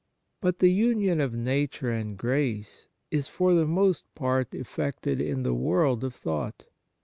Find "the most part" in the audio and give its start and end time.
3.53-4.55